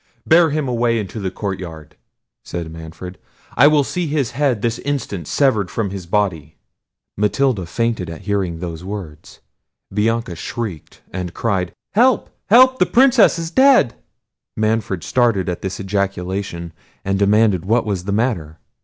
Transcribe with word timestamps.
"Bear 0.25 0.49
him 0.49 0.67
away 0.67 0.97
into 0.97 1.19
the 1.19 1.29
courtyard," 1.29 1.95
said 2.43 2.71
Manfred; 2.71 3.19
"I 3.55 3.67
will 3.67 3.83
see 3.83 4.07
his 4.07 4.31
head 4.31 4.63
this 4.63 4.79
instant 4.79 5.27
severed 5.27 5.69
from 5.69 5.91
his 5.91 6.07
body." 6.07 6.57
Matilda 7.15 7.67
fainted 7.67 8.09
at 8.09 8.21
hearing 8.21 8.57
those 8.57 8.83
words. 8.83 9.41
Bianca 9.93 10.33
shrieked, 10.35 11.03
and 11.13 11.35
cried—"Help! 11.35 12.31
help! 12.49 12.79
the 12.79 12.87
Princess 12.87 13.37
is 13.37 13.51
dead!" 13.51 13.93
Manfred 14.57 15.03
started 15.03 15.47
at 15.47 15.61
this 15.61 15.79
ejaculation, 15.79 16.73
and 17.05 17.19
demanded 17.19 17.63
what 17.65 17.85
was 17.85 18.05
the 18.05 18.11
matter! 18.11 18.57